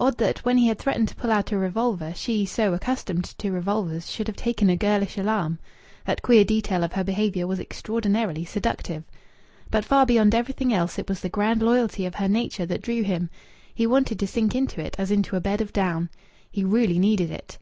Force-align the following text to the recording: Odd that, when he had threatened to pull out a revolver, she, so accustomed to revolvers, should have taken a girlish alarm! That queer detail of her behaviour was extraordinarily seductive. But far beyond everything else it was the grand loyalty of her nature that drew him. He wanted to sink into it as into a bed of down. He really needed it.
Odd 0.00 0.16
that, 0.16 0.46
when 0.46 0.56
he 0.56 0.68
had 0.68 0.78
threatened 0.78 1.08
to 1.08 1.14
pull 1.14 1.30
out 1.30 1.52
a 1.52 1.58
revolver, 1.58 2.14
she, 2.16 2.46
so 2.46 2.72
accustomed 2.72 3.26
to 3.36 3.50
revolvers, 3.52 4.10
should 4.10 4.26
have 4.26 4.34
taken 4.36 4.70
a 4.70 4.78
girlish 4.78 5.18
alarm! 5.18 5.58
That 6.06 6.22
queer 6.22 6.42
detail 6.42 6.82
of 6.82 6.94
her 6.94 7.04
behaviour 7.04 7.46
was 7.46 7.60
extraordinarily 7.60 8.46
seductive. 8.46 9.04
But 9.70 9.84
far 9.84 10.06
beyond 10.06 10.34
everything 10.34 10.72
else 10.72 10.98
it 10.98 11.06
was 11.06 11.20
the 11.20 11.28
grand 11.28 11.60
loyalty 11.60 12.06
of 12.06 12.14
her 12.14 12.28
nature 12.30 12.64
that 12.64 12.80
drew 12.80 13.02
him. 13.02 13.28
He 13.74 13.86
wanted 13.86 14.18
to 14.20 14.26
sink 14.26 14.54
into 14.54 14.80
it 14.80 14.94
as 14.98 15.10
into 15.10 15.36
a 15.36 15.40
bed 15.42 15.60
of 15.60 15.74
down. 15.74 16.08
He 16.50 16.64
really 16.64 16.98
needed 16.98 17.30
it. 17.30 17.58